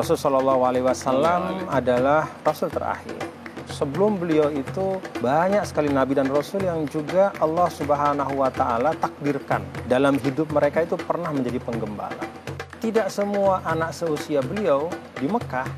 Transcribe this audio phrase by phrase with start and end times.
[0.00, 3.20] Rasul Shallallahu Alaihi Wasallam adalah Rasul terakhir.
[3.68, 9.60] Sebelum beliau itu banyak sekali nabi dan rasul yang juga Allah Subhanahu wa taala takdirkan
[9.84, 12.16] dalam hidup mereka itu pernah menjadi penggembala.
[12.80, 14.88] Tidak semua anak seusia beliau
[15.20, 15.68] di Mekah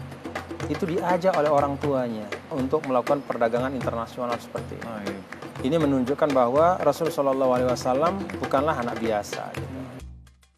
[0.71, 5.19] itu diajak oleh orang tuanya untuk melakukan perdagangan internasional seperti ini.
[5.67, 9.51] Ini menunjukkan bahwa Rasul Shallallahu Alaihi Wasallam bukanlah anak biasa.
[9.59, 9.82] Gitu.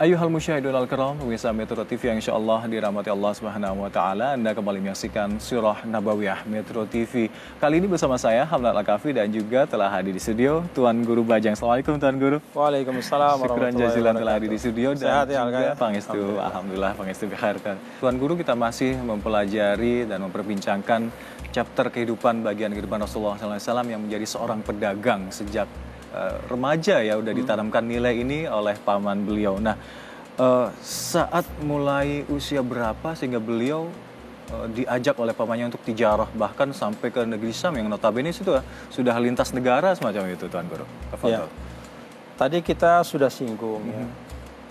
[0.00, 4.32] Ayuhal musyahidun al-kiram, pemirsa Metro TV yang insya Allah dirahmati Allah Subhanahu wa taala.
[4.32, 7.28] Anda kembali menyaksikan Surah Nabawiyah Metro TV.
[7.60, 11.52] Kali ini bersama saya Hamdan Al-Kafi dan juga telah hadir di studio Tuan Guru Bajang.
[11.52, 12.40] Assalamualaikum Tuan Guru.
[12.56, 15.72] Waalaikumsalam Syukuran jazilan telah hadir di studio dan Sehat ya, juga ya?
[15.76, 16.16] Pangestu.
[16.16, 16.48] Alhamdulillah.
[16.48, 17.76] Alhamdulillah Pangestu biharkan.
[18.00, 21.12] Tuan Guru kita masih mempelajari dan memperbincangkan
[21.52, 25.68] chapter kehidupan bagian kehidupan Rasulullah SAW yang menjadi seorang pedagang sejak
[26.14, 29.58] eh, remaja ya udah ditanamkan nilai ini oleh paman beliau.
[29.58, 29.76] Nah
[30.38, 33.90] eh, saat mulai usia berapa sehingga beliau
[34.50, 38.46] eh, diajak oleh pamannya untuk tijarah bahkan sampai ke negeri Sam yang notabene itu
[38.90, 40.86] sudah lintas negara semacam itu Tuan Guru.
[41.26, 41.46] Ya.
[42.40, 44.04] Tadi kita sudah singgung ya.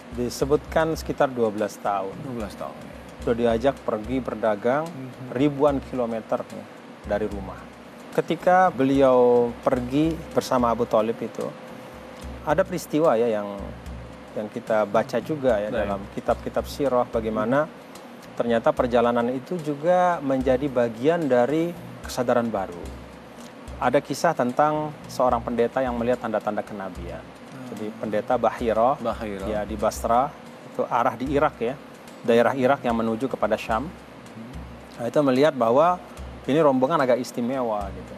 [0.10, 1.54] Disebutkan sekitar 12
[1.86, 2.16] tahun.
[2.26, 2.78] 12 tahun.
[2.82, 2.98] ya.
[3.22, 4.90] Sudah diajak pergi berdagang
[5.30, 6.66] ribuan kilometer ya,
[7.06, 7.79] dari rumah.
[8.16, 11.46] Ketika beliau pergi bersama Abu Talib itu,
[12.44, 13.48] ada peristiwa ya yang
[14.38, 15.80] yang kita baca juga ya Baik.
[15.86, 17.66] dalam kitab-kitab sirah bagaimana
[18.38, 21.74] ternyata perjalanan itu juga menjadi bagian dari
[22.06, 22.82] kesadaran baru.
[23.80, 27.24] Ada kisah tentang seorang pendeta yang melihat tanda-tanda kenabian.
[27.72, 29.46] Jadi pendeta Bahira Bahira.
[29.46, 30.34] ya di Basra
[30.80, 31.76] itu arah di Irak ya
[32.24, 33.88] daerah Irak yang menuju kepada Syam
[34.96, 36.00] nah, itu melihat bahwa
[36.50, 38.16] ini rombongan agak istimewa gitu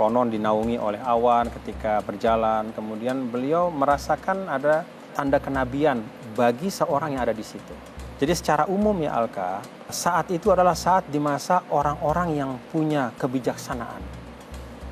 [0.00, 6.00] konon dinaungi oleh awan ketika berjalan kemudian beliau merasakan ada tanda kenabian
[6.32, 7.76] bagi seorang yang ada di situ
[8.16, 9.60] jadi secara umum ya Alka
[9.92, 14.00] saat itu adalah saat di masa orang-orang yang punya kebijaksanaan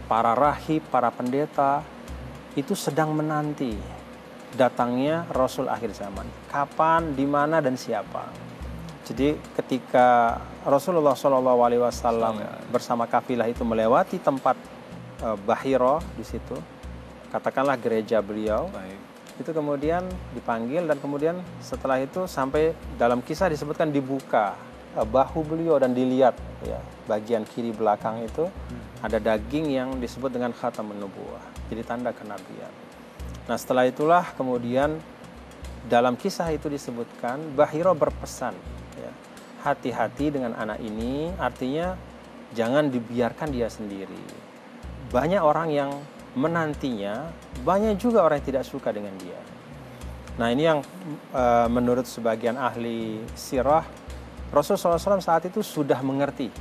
[0.04, 1.80] para rahib para pendeta
[2.52, 3.96] itu sedang menanti
[4.56, 6.24] datangnya Rasul akhir zaman.
[6.48, 8.32] Kapan, di mana, dan siapa.
[9.06, 10.34] Jadi ketika
[10.66, 12.42] Rasulullah Shallallahu Alaihi Wasallam
[12.74, 14.58] bersama kafilah itu melewati tempat
[15.22, 16.58] eh, Bahiro di situ,
[17.30, 18.98] katakanlah gereja beliau, Baik.
[19.38, 20.02] itu kemudian
[20.34, 24.58] dipanggil dan kemudian setelah itu sampai dalam kisah disebutkan dibuka
[24.98, 26.34] eh, bahu beliau dan dilihat
[26.66, 28.50] ya bagian kiri belakang itu
[29.06, 32.74] ada daging yang disebut dengan khatamun nubuwah jadi tanda kenabian.
[33.46, 34.98] Nah setelah itulah kemudian
[35.86, 38.75] dalam kisah itu disebutkan Bahiro berpesan
[39.66, 41.98] hati-hati dengan anak ini artinya
[42.54, 44.46] jangan dibiarkan dia sendiri
[45.10, 45.90] banyak orang yang
[46.36, 47.32] menantinya,
[47.64, 49.38] banyak juga orang yang tidak suka dengan dia.
[50.36, 50.84] Nah ini yang
[51.32, 53.86] eh, menurut sebagian ahli sirah,
[54.52, 56.52] Rasulullah SAW saat itu sudah mengerti.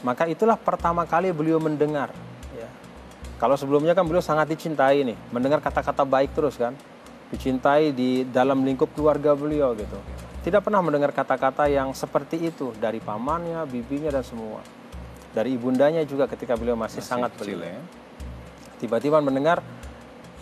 [0.00, 2.08] Maka itulah pertama kali beliau mendengar.
[2.56, 2.68] Ya.
[3.36, 6.72] Kalau sebelumnya kan beliau sangat dicintai nih, mendengar kata-kata baik terus kan,
[7.28, 9.98] dicintai di dalam lingkup keluarga beliau gitu.
[10.46, 14.62] Tidak pernah mendengar kata-kata yang seperti itu dari pamannya, bibinya dan semua.
[15.34, 17.82] Dari ibundanya juga ketika beliau masih, sangat kecil belia ya.
[18.78, 19.58] tiba-tiba mendengar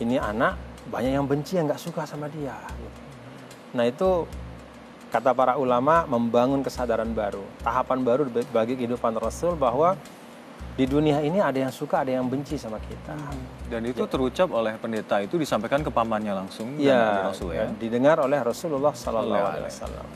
[0.05, 0.61] ini anak
[0.93, 2.53] banyak yang benci yang nggak suka sama dia.
[3.73, 4.29] Nah itu
[5.09, 9.97] kata para ulama membangun kesadaran baru, tahapan baru bagi kehidupan Rasul bahwa
[10.75, 13.15] di dunia ini ada yang suka, ada yang benci sama kita.
[13.71, 17.67] Dan itu terucap oleh pendeta itu disampaikan ke pamannya langsung dan Iya, oleh Rasul ya.
[17.79, 20.07] didengar oleh Rasulullah Sallallahu Alaihi Wasallam.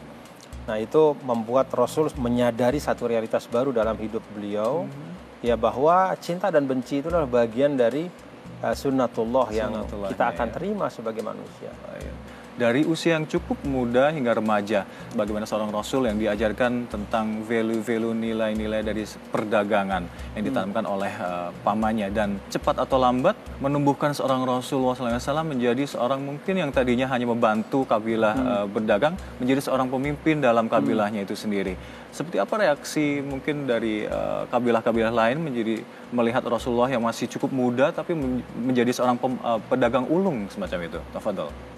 [0.67, 5.15] Nah itu membuat Rasul menyadari satu realitas baru dalam hidup beliau, Hmm.
[5.41, 8.11] ya bahwa cinta dan benci itu adalah bagian dari
[8.61, 10.55] uh, sunnatullah yang Sunnatullahnya, kita akan ya.
[10.59, 11.71] terima sebagai manusia.
[11.87, 12.13] Baik.
[12.59, 14.83] Dari usia yang cukup muda hingga remaja,
[15.15, 20.03] bagaimana seorang Rasul yang diajarkan tentang value-value nilai-nilai dari perdagangan
[20.35, 26.19] yang ditanamkan oleh eh, pamannya dan cepat atau lambat menumbuhkan seorang Rasulullah SAW menjadi seorang
[26.19, 31.79] mungkin yang tadinya hanya membantu kabilah eh, berdagang menjadi seorang pemimpin dalam kabilahnya itu sendiri.
[32.11, 37.95] Seperti apa reaksi mungkin dari eh, kabilah-kabilah lain menjadi melihat Rasulullah yang masih cukup muda
[37.95, 40.99] tapi men- menjadi seorang pem- eh, pedagang ulung semacam itu?
[41.15, 41.78] Tafadhol.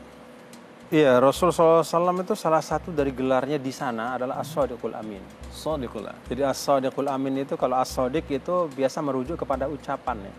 [0.90, 1.86] Iya, Rasul SAW
[2.18, 5.22] itu salah satu dari gelarnya di sana adalah As-Sadiqul Amin.
[5.46, 6.18] Sadiqullah.
[6.26, 10.34] Jadi As-Sadiqul Amin itu kalau As-Sadiq itu biasa merujuk kepada ucapan ya.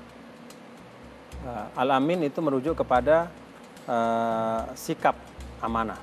[1.47, 3.31] Uh, Al-Amin itu merujuk kepada
[3.87, 5.15] uh, sikap
[5.63, 5.95] amanah.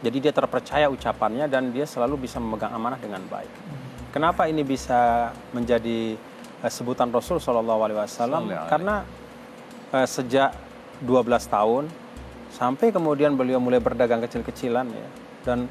[0.00, 3.52] Jadi dia terpercaya ucapannya dan dia selalu bisa memegang amanah dengan baik.
[4.16, 6.16] Kenapa ini bisa menjadi
[6.64, 9.04] uh, sebutan Rasul Wasallam karena
[9.92, 10.56] uh, sejak
[11.04, 11.20] 12
[11.52, 12.05] tahun
[12.52, 15.08] sampai kemudian beliau mulai berdagang kecil-kecilan ya.
[15.46, 15.70] Dan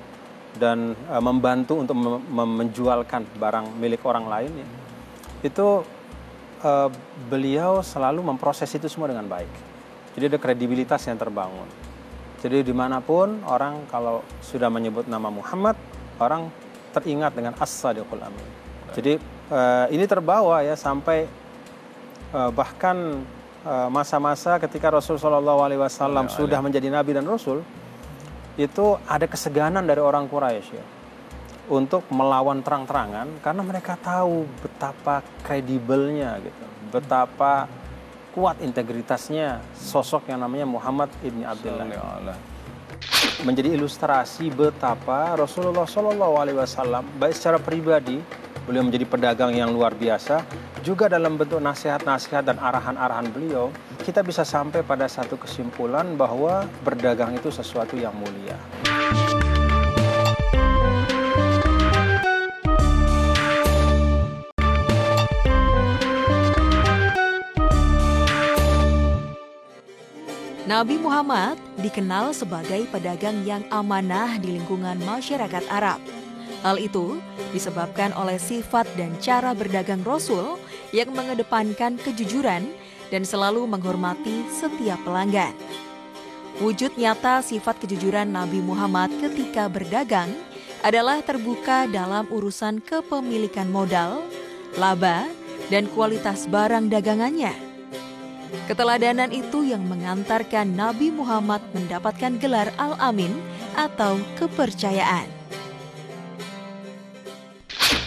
[0.55, 1.99] dan uh, membantu untuk
[2.31, 4.67] menjualkan barang milik orang lain ya.
[5.43, 5.83] Itu
[6.63, 6.89] uh,
[7.27, 9.51] beliau selalu memproses itu semua dengan baik.
[10.15, 11.67] Jadi ada kredibilitas yang terbangun.
[12.39, 15.75] Jadi di mana pun orang kalau sudah menyebut nama Muhammad
[16.23, 16.47] orang
[16.95, 18.47] teringat dengan as-sadiqul amin.
[18.95, 19.19] Jadi
[19.51, 21.47] uh, ini terbawa ya sampai
[22.35, 23.23] bahkan
[23.89, 27.65] masa-masa uh, ketika Rasul Shallallahu Alaihi Wasallam sudah menjadi nabi dan rasul
[28.55, 30.85] itu ada keseganan dari orang Quraisy ya
[31.65, 37.65] untuk melawan terang-terangan karena mereka tahu betapa kredibelnya gitu, betapa
[38.37, 42.37] kuat integritasnya sosok yang namanya Muhammad ibni Abdullah.
[43.41, 48.21] Menjadi ilustrasi betapa Rasulullah Shallallahu Alaihi Wasallam baik secara pribadi
[48.65, 50.41] beliau menjadi pedagang yang luar biasa
[50.81, 53.69] juga dalam bentuk nasihat-nasihat dan arahan-arahan beliau
[54.01, 58.57] kita bisa sampai pada satu kesimpulan bahwa berdagang itu sesuatu yang mulia.
[70.65, 76.01] Nabi Muhammad dikenal sebagai pedagang yang amanah di lingkungan masyarakat Arab.
[76.65, 77.21] Hal itu
[77.53, 80.57] disebabkan oleh sifat dan cara berdagang Rasul
[80.89, 82.65] yang mengedepankan kejujuran
[83.13, 85.53] dan selalu menghormati setiap pelanggan.
[86.57, 90.33] Wujud nyata sifat kejujuran Nabi Muhammad ketika berdagang
[90.81, 94.25] adalah terbuka dalam urusan kepemilikan modal,
[94.81, 95.29] laba,
[95.69, 97.53] dan kualitas barang dagangannya.
[98.65, 103.37] Keteladanan itu yang mengantarkan Nabi Muhammad mendapatkan gelar Al-Amin
[103.77, 105.34] atau kepercayaan.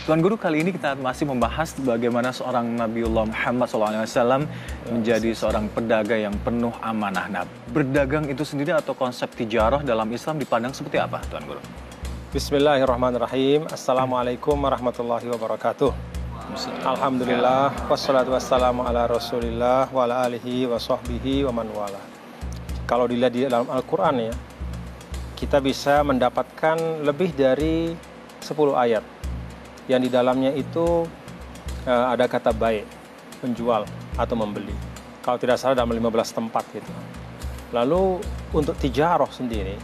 [0.08, 4.48] Tuan Guru, kali ini kita masih membahas bagaimana seorang Nabiullah Muhammad SAW
[4.88, 7.28] menjadi seorang pedagang yang penuh amanah.
[7.28, 11.60] Nah, berdagang itu sendiri atau konsep tijarah dalam Islam dipandang seperti apa, Tuan Guru?
[12.32, 13.68] Bismillahirrahmanirrahim.
[13.68, 15.92] Assalamualaikum warahmatullahi wabarakatuh.
[16.88, 22.00] Alhamdulillah, wassalatu wassalamu ala rasulillah wa ala alihi wa sahbihi wa man wala.
[22.88, 24.34] Kalau dilihat di dalam Al-Quran ya,
[25.36, 27.92] kita bisa mendapatkan lebih dari
[28.40, 29.17] 10 ayat
[29.88, 31.08] yang di dalamnya itu
[31.88, 32.84] uh, ada kata baik,
[33.40, 34.76] penjual atau membeli.
[35.24, 36.92] Kalau tidak salah dalam 15 tempat gitu.
[37.72, 38.20] Lalu
[38.56, 39.76] untuk tijaroh sendiri,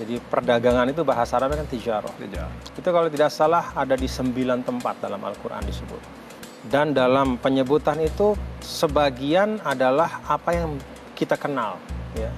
[0.00, 2.14] jadi perdagangan itu bahasa Arabnya kan tijaroh.
[2.16, 2.54] Tijaroh.
[2.74, 4.34] Itu kalau tidak salah ada di 9
[4.64, 6.02] tempat dalam Al-Quran disebut.
[6.62, 10.78] Dan dalam penyebutan itu sebagian adalah apa yang
[11.12, 11.76] kita kenal.
[12.16, 12.30] Ya.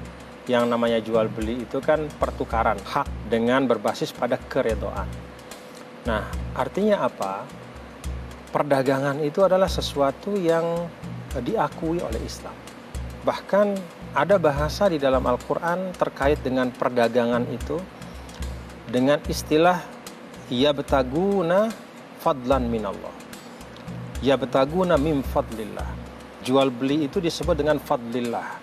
[0.44, 5.08] Yang namanya jual beli itu kan pertukaran hak dengan berbasis pada keredoan.
[6.04, 7.48] Nah, artinya apa?
[8.52, 10.86] Perdagangan itu adalah sesuatu yang
[11.40, 12.54] diakui oleh Islam.
[13.24, 13.66] Bahkan
[14.14, 17.80] ada bahasa di dalam Al-Quran terkait dengan perdagangan itu
[18.86, 19.80] dengan istilah
[20.52, 21.72] ya betaguna
[22.20, 23.16] fadlan minallah.
[24.20, 25.88] Ya betaguna min fadlillah.
[26.44, 28.60] Jual beli itu disebut dengan fadlillah.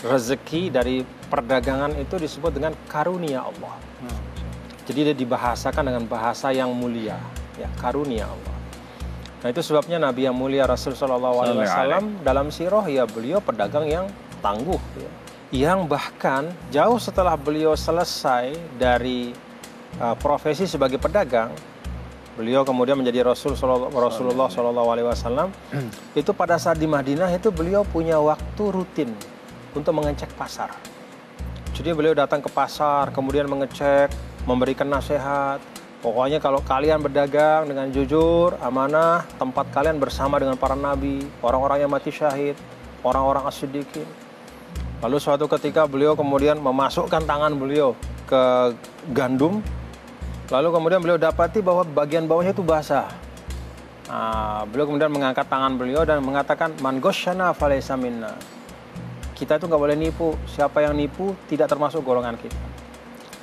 [0.00, 3.76] Rezeki dari perdagangan itu disebut dengan karunia Allah.
[4.00, 4.35] Hmm.
[4.86, 7.18] Jadi dia dibahasakan dengan bahasa yang mulia,
[7.58, 8.56] ya karunia Allah.
[9.42, 13.86] Nah itu sebabnya Nabi yang mulia Rasul Shallallahu Alaihi Wasallam dalam sirah ya beliau pedagang
[13.90, 14.06] yang
[14.38, 15.10] tangguh, ya.
[15.50, 19.34] yang bahkan jauh setelah beliau selesai dari
[19.98, 21.50] uh, profesi sebagai pedagang,
[22.38, 23.58] beliau kemudian menjadi Rasul
[23.90, 25.50] Rasulullah Shallallahu Alaihi Wasallam.
[26.20, 29.10] Itu pada saat di Madinah itu beliau punya waktu rutin
[29.74, 30.70] untuk mengecek pasar.
[31.76, 34.08] Jadi beliau datang ke pasar, kemudian mengecek
[34.46, 35.58] memberikan nasihat.
[36.00, 41.90] Pokoknya kalau kalian berdagang dengan jujur, amanah, tempat kalian bersama dengan para nabi, orang-orang yang
[41.90, 42.54] mati syahid,
[43.02, 44.06] orang-orang asyidikin.
[45.02, 48.72] Lalu suatu ketika beliau kemudian memasukkan tangan beliau ke
[49.10, 49.58] gandum,
[50.46, 53.10] lalu kemudian beliau dapati bahwa bagian bawahnya itu basah.
[54.06, 58.30] Nah, beliau kemudian mengangkat tangan beliau dan mengatakan, Man gosyana falaysa minna.
[59.34, 60.38] Kita itu nggak boleh nipu.
[60.46, 62.75] Siapa yang nipu tidak termasuk golongan kita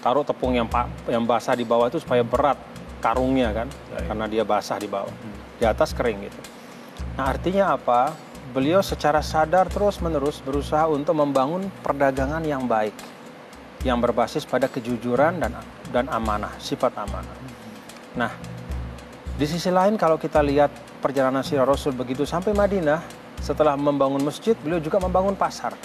[0.03, 0.67] taruh tepung yang
[1.07, 2.59] yang basah di bawah itu supaya berat
[2.99, 5.63] karungnya kan ya, karena dia basah di bawah hmm.
[5.63, 6.41] di atas kering gitu.
[7.15, 8.11] Nah artinya apa?
[8.51, 12.93] Beliau secara sadar terus menerus berusaha untuk membangun perdagangan yang baik
[13.83, 15.55] yang berbasis pada kejujuran dan
[15.91, 17.37] dan amanah sifat amanah.
[18.19, 18.31] Nah
[19.33, 20.69] di sisi lain kalau kita lihat
[21.01, 23.01] perjalanan sirah Rasul begitu sampai Madinah
[23.41, 25.75] setelah membangun masjid beliau juga membangun pasar.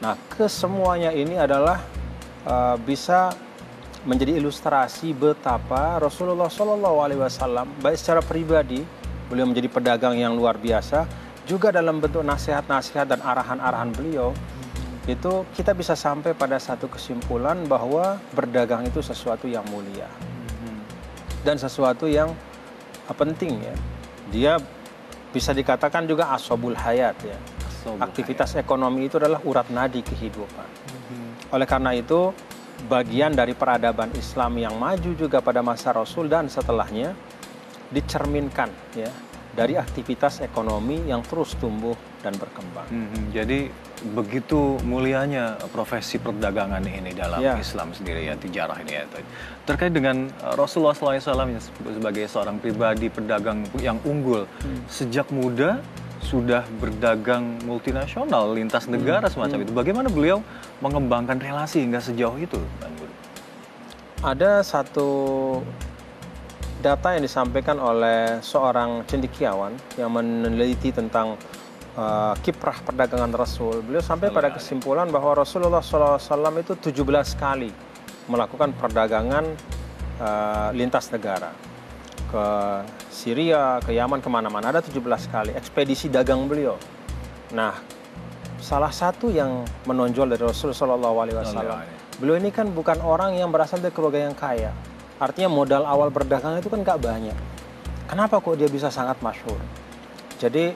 [0.00, 1.84] Nah kesemuanya ini adalah
[2.46, 3.32] uh, bisa
[4.08, 8.80] menjadi ilustrasi betapa Rasulullah Shallallahu Alaihi Wasallam baik secara pribadi
[9.28, 11.06] beliau menjadi pedagang yang luar biasa,
[11.46, 14.34] juga dalam bentuk nasihat-nasihat dan arahan-arahan beliau,
[15.06, 20.10] itu kita bisa sampai pada satu kesimpulan bahwa berdagang itu sesuatu yang mulia
[21.46, 22.32] dan sesuatu yang
[23.08, 23.76] uh, penting ya.
[24.30, 24.52] Dia
[25.30, 27.38] bisa dikatakan juga asobul hayat ya.
[27.96, 30.68] Aktivitas ekonomi itu adalah urat nadi kehidupan.
[31.50, 32.30] Oleh karena itu,
[32.88, 37.12] bagian dari peradaban Islam yang maju juga pada masa Rasul dan setelahnya
[37.90, 39.10] dicerminkan ya
[39.50, 42.86] dari aktivitas ekonomi yang terus tumbuh dan berkembang.
[42.86, 43.66] Mhm, Jadi
[44.14, 47.58] begitu mulianya profesi perdagangan ini dalam Ya.
[47.58, 49.04] Islam sendiri ya, tijarah ini ya.
[49.66, 51.60] Terkait dengan uh, Rasulullah SAW yang
[51.98, 54.46] sebagai seorang pribadi pedagang yang unggul,
[54.86, 55.82] sejak muda
[56.20, 59.72] sudah berdagang multinasional lintas negara semacam itu.
[59.72, 60.44] Bagaimana beliau
[60.84, 62.92] mengembangkan relasi hingga sejauh itu, Bang?
[64.20, 65.08] Ada satu
[66.84, 71.40] data yang disampaikan oleh seorang cendekiawan yang meneliti tentang
[71.96, 73.80] uh, kiprah perdagangan Rasul.
[73.80, 76.20] Beliau sampai pada kesimpulan bahwa Rasulullah SAW
[76.60, 77.00] itu 17
[77.40, 77.72] kali
[78.28, 79.44] melakukan perdagangan
[80.20, 81.69] uh, lintas negara
[82.30, 82.46] ke
[83.10, 84.70] Syria, ke Yaman, ke mana-mana.
[84.70, 86.78] Ada 17 kali ekspedisi dagang beliau.
[87.50, 87.74] Nah,
[88.62, 91.82] salah satu yang menonjol dari Rasul Shallallahu Alaihi Wasallam,
[92.22, 94.70] beliau ini kan bukan orang yang berasal dari keluarga yang kaya.
[95.18, 97.36] Artinya modal awal berdagang itu kan nggak banyak.
[98.06, 99.58] Kenapa kok dia bisa sangat masyhur?
[100.40, 100.72] Jadi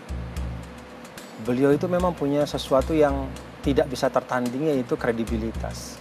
[1.46, 3.30] beliau itu memang punya sesuatu yang
[3.64, 5.96] tidak bisa tertandingi yaitu kredibilitas.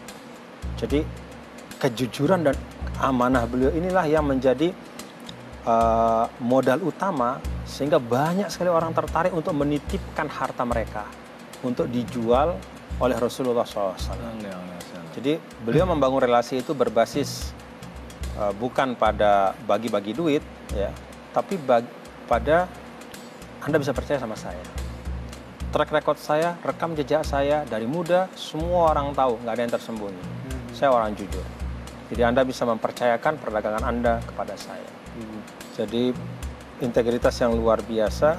[0.75, 1.07] Jadi
[1.79, 2.55] kejujuran dan
[3.00, 4.75] amanah beliau inilah yang menjadi
[5.67, 11.08] uh, modal utama sehingga banyak sekali orang tertarik untuk menitipkan harta mereka
[11.63, 12.60] untuk dijual
[13.00, 13.98] oleh Rasulullah SAW.
[15.13, 17.53] Jadi beliau membangun relasi itu berbasis
[18.38, 20.43] uh, bukan pada bagi-bagi duit,
[20.74, 20.89] ya,
[21.32, 21.89] tapi bag-
[22.25, 22.65] pada
[23.63, 24.62] anda bisa percaya sama saya.
[25.74, 30.24] Track record saya, rekam jejak saya dari muda, semua orang tahu, nggak ada yang tersembunyi.
[30.74, 31.62] Saya orang jujur.
[32.13, 34.86] Jadi Anda bisa mempercayakan perdagangan Anda kepada saya.
[35.74, 36.13] Jadi
[36.77, 38.38] integritas yang luar biasa,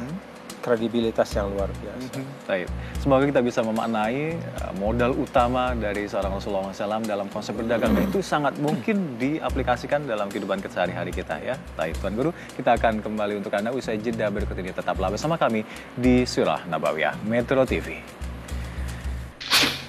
[0.62, 2.22] kredibilitas yang luar biasa.
[2.46, 2.70] Baik.
[3.02, 8.06] Semoga kita bisa memaknai uh, modal utama dari seorang Rasulullah SAW dalam konsep berdagang Dan
[8.06, 11.58] itu sangat mungkin diaplikasikan dalam kehidupan sehari-hari kita ya.
[11.74, 14.70] Baik, Tuan Guru, kita akan kembali untuk Anda usai jeda berikut ini.
[14.70, 15.66] Tetaplah bersama kami
[15.98, 17.98] di Surah Nabawiyah Metro TV.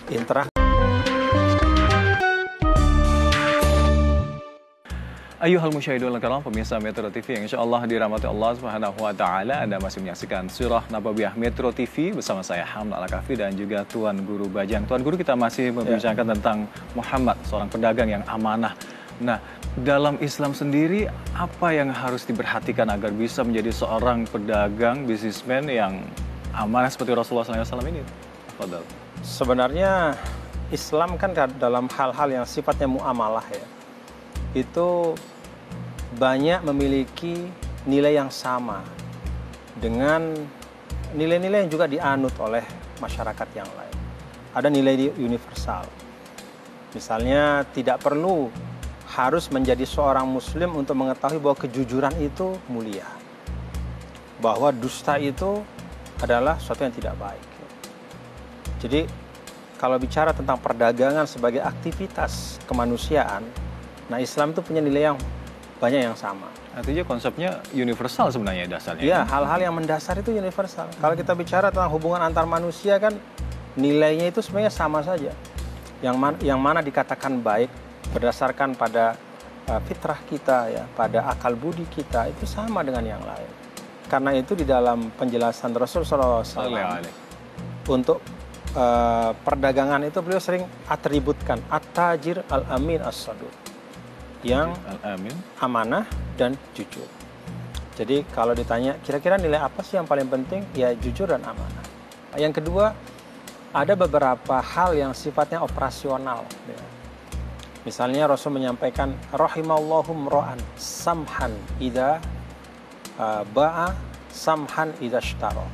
[0.09, 0.54] Interak
[5.45, 9.77] Ayuhal musyahidul karam pemirsa Metro TV yang insya Allah dirahmati Allah Subhanahu wa taala Anda
[9.77, 14.89] masih menyaksikan Surah Nabawiyah Metro TV bersama saya Hamd Al-Kafi dan juga Tuan Guru Bajang.
[14.89, 16.65] Tuan Guru kita masih membincangkan tentang
[16.97, 18.73] Muhammad seorang pedagang yang amanah.
[19.21, 19.37] Nah,
[19.85, 21.05] dalam Islam sendiri
[21.37, 26.01] apa yang harus diperhatikan agar bisa menjadi seorang pedagang bisnismen yang
[26.57, 28.01] amanah seperti Rasulullah SAW ini?
[28.57, 28.81] Fadal.
[29.21, 30.17] sebenarnya
[30.73, 33.61] Islam kan dalam hal-hal yang sifatnya muamalah ya.
[34.57, 35.13] Itu
[36.15, 37.51] banyak memiliki
[37.83, 38.81] nilai yang sama
[39.75, 40.31] dengan
[41.11, 42.63] nilai-nilai yang juga dianut oleh
[43.03, 43.95] masyarakat yang lain.
[44.55, 45.83] Ada nilai universal.
[46.95, 48.47] Misalnya tidak perlu
[49.11, 53.07] harus menjadi seorang muslim untuk mengetahui bahwa kejujuran itu mulia.
[54.39, 55.59] Bahwa dusta itu
[56.23, 57.43] adalah sesuatu yang tidak baik.
[58.79, 59.03] Jadi
[59.75, 63.43] kalau bicara tentang perdagangan sebagai aktivitas kemanusiaan,
[64.07, 65.19] nah Islam itu punya nilai yang
[65.85, 66.49] banyak yang sama.
[66.73, 69.05] Artinya konsepnya universal sebenarnya dasarnya.
[69.05, 70.89] Iya, hal-hal yang mendasar itu universal.
[70.97, 73.13] Kalau kita bicara tentang hubungan antar manusia kan
[73.77, 75.29] nilainya itu sebenarnya sama saja.
[76.01, 77.69] Yang mana, yang mana dikatakan baik
[78.17, 79.13] berdasarkan pada
[79.69, 83.51] uh, fitrah kita ya, pada akal budi kita itu sama dengan yang lain.
[84.09, 86.41] Karena itu di dalam penjelasan Rasul SAW
[87.85, 88.21] untuk
[88.73, 93.64] uh, perdagangan itu beliau sering atributkan at-tajir al-amin as-saduq
[94.45, 94.77] yang
[95.57, 96.05] amanah
[96.37, 97.09] dan jujur.
[97.97, 100.61] Jadi kalau ditanya kira-kira nilai apa sih yang paling penting?
[100.77, 101.85] Ya jujur dan amanah.
[102.37, 102.93] Yang kedua
[103.73, 106.45] ada beberapa hal yang sifatnya operasional.
[106.69, 106.79] ya.
[107.83, 112.21] Misalnya Rasul menyampaikan rahimallahum ro'an samhan ida
[113.17, 113.97] uh, ba'a
[114.29, 115.65] samhan ida shtaro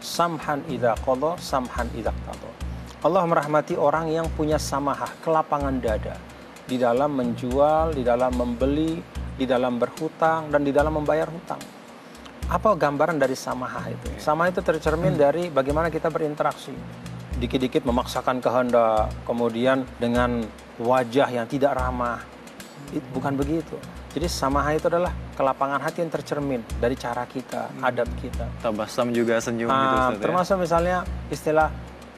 [0.00, 2.50] samhan ida qadha samhan ida qadha.
[2.98, 6.18] Allah merahmati orang yang punya samahah, kelapangan dada
[6.68, 9.00] di dalam menjual, di dalam membeli,
[9.34, 11.58] di dalam berhutang dan di dalam membayar hutang.
[12.48, 14.08] Apa gambaran dari samahah itu?
[14.20, 16.72] Samahah itu tercermin dari bagaimana kita berinteraksi.
[17.40, 20.44] Dikit-dikit memaksakan kehendak, kemudian dengan
[20.76, 22.20] wajah yang tidak ramah.
[22.92, 23.76] It- bukan begitu.
[24.08, 28.48] Jadi samaha itu adalah kelapangan hati yang tercermin dari cara kita, adab kita.
[28.64, 30.18] Tabasam juga senyum gitu Ah, ya.
[30.18, 31.68] termasuk misalnya istilah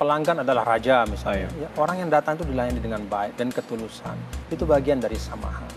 [0.01, 1.53] pelanggan adalah raja misalnya.
[1.61, 4.17] Ya, orang yang datang itu dilayani dengan baik dan ketulusan.
[4.49, 5.69] Itu bagian dari samaha.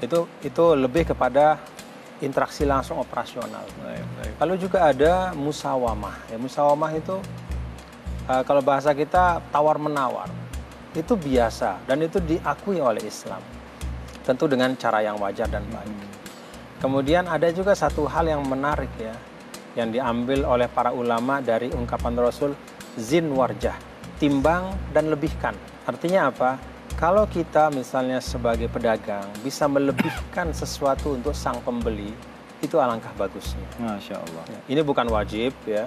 [0.00, 1.60] Itu itu lebih kepada
[2.24, 3.68] interaksi langsung operasional.
[3.84, 4.32] Baik, baik.
[4.40, 6.16] Lalu juga ada musawamah.
[6.32, 7.20] Ya, musawamah itu
[8.24, 10.32] eh, kalau bahasa kita tawar menawar.
[10.96, 13.44] Itu biasa dan itu diakui oleh Islam.
[14.24, 15.92] Tentu dengan cara yang wajar dan baik.
[16.80, 19.12] Kemudian ada juga satu hal yang menarik ya
[19.76, 22.56] yang diambil oleh para ulama dari ungkapan Rasul
[22.96, 23.76] zin warjah,
[24.16, 25.52] timbang dan lebihkan.
[25.84, 26.56] Artinya apa?
[26.96, 32.08] Kalau kita misalnya sebagai pedagang bisa melebihkan sesuatu untuk sang pembeli,
[32.64, 33.68] itu alangkah bagusnya.
[33.76, 34.44] Masya Allah.
[34.48, 35.84] Ya, Ini bukan wajib ya,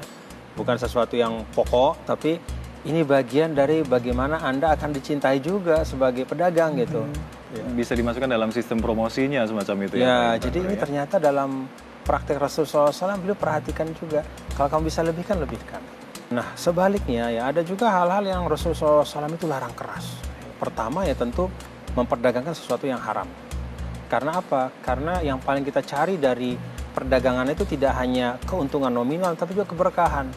[0.53, 2.37] bukan sesuatu yang pokok, tapi
[2.85, 7.03] ini bagian dari bagaimana Anda akan dicintai juga sebagai pedagang gitu.
[7.51, 7.65] Ya.
[7.73, 10.05] Bisa dimasukkan dalam sistem promosinya semacam itu ya.
[10.05, 10.81] Ya, Pak jadi ini ya.
[10.85, 11.65] ternyata dalam
[12.05, 14.21] praktek Rasulullah SAW beliau perhatikan juga.
[14.53, 15.81] Kalau kamu bisa lebihkan, lebihkan.
[16.29, 20.13] Nah, sebaliknya ya ada juga hal-hal yang Rasulullah SAW itu larang keras.
[20.61, 21.49] Pertama ya tentu
[21.97, 23.25] memperdagangkan sesuatu yang haram.
[24.05, 24.69] Karena apa?
[24.85, 26.53] Karena yang paling kita cari dari
[26.93, 30.29] perdagangan itu tidak hanya keuntungan nominal, tapi juga keberkahan.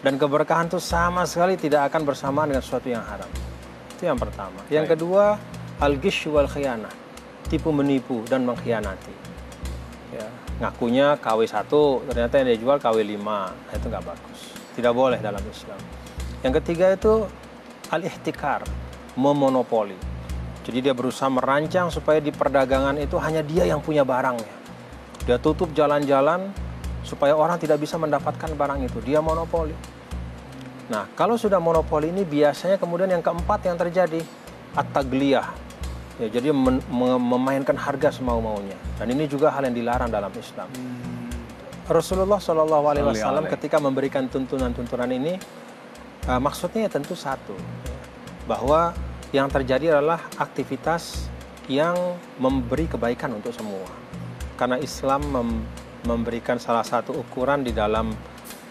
[0.00, 3.30] Dan keberkahan itu sama sekali tidak akan bersamaan dengan sesuatu yang haram.
[3.98, 4.62] Itu yang pertama.
[4.70, 4.92] Yang Baik.
[5.02, 5.24] kedua,
[5.82, 6.94] al-gish wal khiyanah.
[7.50, 9.14] Tipu menipu dan mengkhianati.
[10.14, 10.26] Ya,
[10.62, 11.66] ngakunya KW1,
[12.06, 13.18] ternyata yang dia jual KW5.
[13.18, 14.59] Nah, itu nggak bagus.
[14.76, 15.80] Tidak boleh dalam Islam.
[16.40, 17.26] Yang ketiga itu
[17.90, 18.64] al-ihtikar,
[19.18, 19.98] memonopoli.
[20.64, 24.54] Jadi dia berusaha merancang supaya di perdagangan itu hanya dia yang punya barangnya.
[25.26, 26.52] Dia tutup jalan-jalan
[27.02, 28.98] supaya orang tidak bisa mendapatkan barang itu.
[29.02, 29.74] Dia monopoli.
[30.90, 34.20] Nah, kalau sudah monopoli ini biasanya kemudian yang keempat yang terjadi
[34.74, 35.48] at-tagliyah.
[36.20, 38.76] Ya, jadi memainkan harga semau-maunya.
[39.00, 40.68] Dan ini juga hal yang dilarang dalam Islam.
[41.90, 45.34] Rasulullah Shallallahu Alaihi Wasallam ketika memberikan tuntunan-tuntunan ini,
[46.30, 47.58] uh, maksudnya ya tentu satu,
[48.46, 48.94] bahwa
[49.34, 51.26] yang terjadi adalah aktivitas
[51.66, 51.98] yang
[52.38, 53.90] memberi kebaikan untuk semua.
[54.54, 55.66] Karena Islam mem-
[56.06, 58.14] memberikan salah satu ukuran di dalam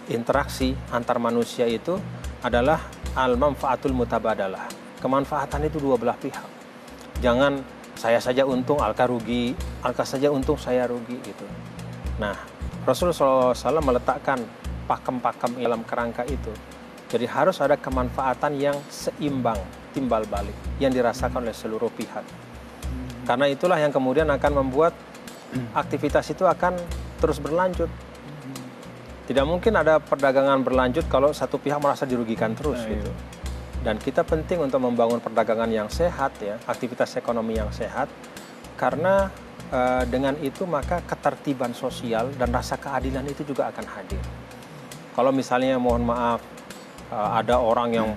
[0.07, 1.99] interaksi antar manusia itu
[2.39, 2.79] adalah
[3.19, 4.63] al-manfaatul mutabadalah.
[5.03, 6.47] Kemanfaatan itu dua belah pihak.
[7.19, 7.59] Jangan
[7.99, 9.51] saya saja untung, Alka rugi,
[9.83, 11.43] Alka saja untung, saya rugi gitu.
[12.19, 12.35] Nah,
[12.87, 14.39] Rasulullah SAW meletakkan
[14.87, 16.51] pakem-pakem dalam kerangka itu.
[17.09, 19.57] Jadi harus ada kemanfaatan yang seimbang,
[19.97, 22.21] timbal balik, yang dirasakan oleh seluruh pihak.
[23.25, 24.93] Karena itulah yang kemudian akan membuat
[25.73, 26.77] aktivitas itu akan
[27.17, 27.89] terus berlanjut.
[29.25, 33.11] Tidak mungkin ada perdagangan berlanjut kalau satu pihak merasa dirugikan terus Nah, gitu.
[33.79, 38.11] Dan kita penting untuk membangun perdagangan yang sehat ya, aktivitas ekonomi yang sehat
[38.75, 39.31] karena
[39.71, 44.21] eh, dengan itu maka ketertiban sosial dan rasa keadilan itu juga akan hadir.
[45.13, 46.41] Kalau misalnya mohon maaf
[47.09, 48.09] eh, ada orang yang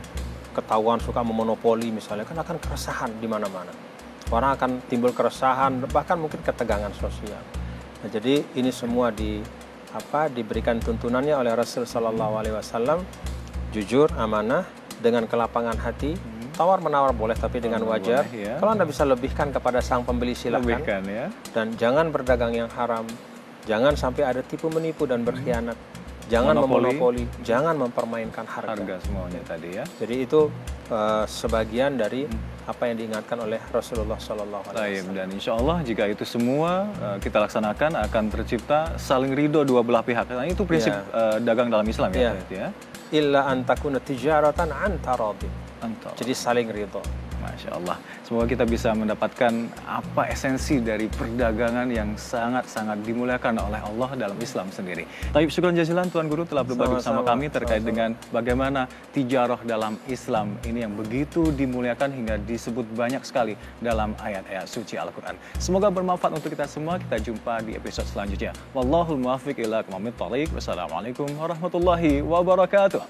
[0.53, 3.73] ketahuan suka memonopoli misalnya kan akan keresahan di mana-mana.
[4.33, 7.41] Orang akan timbul keresahan bahkan mungkin ketegangan sosial.
[8.03, 9.41] Nah, jadi ini semua di
[9.93, 13.05] apa diberikan tuntunannya oleh Rasul Shallallahu Alaihi Wasallam
[13.77, 14.65] jujur amanah
[15.05, 16.17] dengan kelapangan hati
[16.53, 18.55] tawar menawar boleh tapi dengan wajar boleh, ya.
[18.61, 21.27] kalau anda bisa lebihkan kepada sang pembeli silahkan Lebihkan ya.
[21.51, 23.05] dan jangan berdagang yang haram
[23.65, 25.75] jangan sampai ada tipu menipu dan berkhianat
[26.29, 26.93] jangan Monopoli.
[26.93, 29.85] memonopoli jangan mempermainkan harga, Harga semuanya tadi ya.
[29.99, 30.49] jadi itu
[30.88, 32.25] eh, sebagian dari
[32.62, 37.19] apa yang diingatkan oleh Rasulullah Shallallahu Alaihi Wasallam dan insya Allah jika itu semua uh,
[37.19, 40.31] kita laksanakan akan tercipta saling ridho dua belah pihak.
[40.31, 41.03] Nah, itu prinsip Ya.
[41.11, 42.31] uh, dagang dalam Islam ya, Ya.
[42.38, 42.69] Pak, ya.
[43.11, 44.95] illa antakuna tijaratan an
[45.83, 46.14] Mantap.
[46.14, 47.03] jadi saling ridho
[47.42, 47.99] Masya Allah.
[48.23, 54.71] Semoga kita bisa mendapatkan apa esensi dari perdagangan yang sangat-sangat dimuliakan oleh Allah dalam Islam
[54.71, 55.05] sendiri.
[55.35, 60.55] Tapi syukur jazilan Tuan Guru telah berbagi bersama kami terkait dengan bagaimana tijarah dalam Islam
[60.62, 65.35] ini yang begitu dimuliakan hingga disebut banyak sekali dalam ayat-ayat suci Al-Quran.
[65.59, 67.03] Semoga bermanfaat untuk kita semua.
[67.03, 68.55] Kita jumpa di episode selanjutnya.
[68.71, 70.49] Wallahul muwaffiq ila aqwamit thoriq.
[70.55, 73.03] Wassalamualaikum warahmatullahi wabarakatuh.